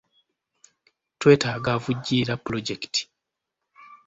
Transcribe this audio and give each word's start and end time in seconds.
Twetaaga 1.19 1.69
avujjirira 1.75 2.33
pulojekiti. 2.43 3.01